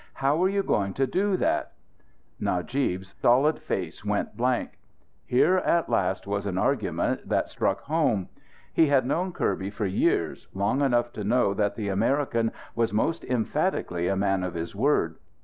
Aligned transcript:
How 0.15 0.41
are 0.43 0.49
you 0.49 0.63
going 0.63 0.95
to 0.95 1.05
do 1.05 1.37
that?" 1.37 1.73
Najib's 2.39 3.13
solid 3.21 3.59
face 3.59 4.03
went 4.03 4.35
blank. 4.35 4.79
Here 5.27 5.57
at 5.57 5.89
last 5.89 6.25
was 6.25 6.47
an 6.47 6.57
argument 6.57 7.29
that 7.29 7.49
struck 7.49 7.81
home. 7.81 8.27
He 8.73 8.87
had 8.87 9.05
known 9.05 9.31
Kirby 9.31 9.69
for 9.69 9.85
years, 9.85 10.47
long 10.55 10.81
enough 10.81 11.13
to 11.13 11.23
know 11.23 11.53
that 11.53 11.75
the 11.75 11.89
American 11.89 12.51
was 12.73 12.91
most 12.91 13.23
emphatically 13.25 14.07
a 14.07 14.15
man 14.15 14.41
of 14.41 14.55
his 14.55 14.73
word. 14.73 15.17